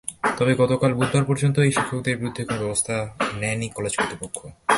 তবে 0.37 0.53
গতকাল 0.55 0.91
বুধবার 0.93 1.23
পর্যন্ত 1.25 1.55
ওই 1.59 1.71
শিক্ষকদের 1.71 2.15
বিরুদ্ধে 2.17 2.43
ব্যবস্থা 2.51 2.95
নেয়নি 3.39 3.67
কলেজ 3.69 3.93
কর্তৃপক্ষ। 3.95 4.39